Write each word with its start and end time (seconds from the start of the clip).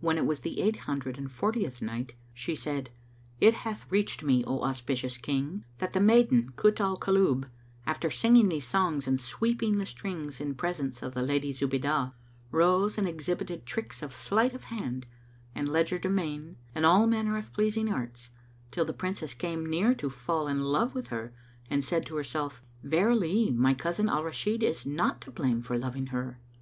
When 0.00 0.18
it 0.18 0.26
was 0.26 0.40
the 0.40 0.60
Eight 0.60 0.80
Hundred 0.80 1.16
and 1.16 1.32
Fortieth 1.32 1.80
Night, 1.80 2.12
She 2.34 2.54
said, 2.54 2.90
It 3.40 3.54
hath 3.64 3.90
reached 3.90 4.22
me, 4.22 4.44
O 4.46 4.60
auspicious 4.62 5.16
King, 5.16 5.64
that 5.78 5.94
the 5.94 6.02
maiden, 6.02 6.52
Kut 6.54 6.78
al 6.82 6.98
Kulub, 6.98 7.48
after 7.86 8.10
singing 8.10 8.50
these 8.50 8.66
songs 8.66 9.08
and 9.08 9.18
sweeping 9.18 9.78
the 9.78 9.86
strings 9.86 10.38
in 10.38 10.54
presence 10.54 11.02
of 11.02 11.14
the 11.14 11.22
Lady 11.22 11.50
Zubaydah, 11.54 12.12
rose 12.50 12.98
and 12.98 13.08
exhibited 13.08 13.64
tricks 13.64 14.02
of 14.02 14.14
sleight 14.14 14.52
of 14.52 14.64
hand 14.64 15.06
and 15.54 15.66
legerdemain 15.70 16.56
and 16.74 16.84
all 16.84 17.06
manner 17.06 17.40
pleasing 17.42 17.90
arts, 17.90 18.28
till 18.70 18.84
the 18.84 18.92
Princess 18.92 19.32
came 19.32 19.64
near 19.64 19.94
to 19.94 20.10
fall 20.10 20.46
in 20.46 20.62
love 20.62 20.94
with 20.94 21.08
her 21.08 21.32
and 21.70 21.82
said 21.82 22.04
to 22.04 22.16
herself, 22.16 22.62
"Verily, 22.82 23.50
my 23.50 23.72
cousin 23.72 24.10
Al 24.10 24.24
Rashid 24.24 24.62
is 24.62 24.84
not 24.84 25.22
to 25.22 25.30
blame 25.30 25.62
for 25.62 25.78
loving 25.78 26.08
her!" 26.08 26.38